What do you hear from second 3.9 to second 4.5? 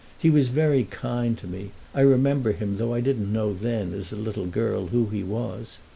as a little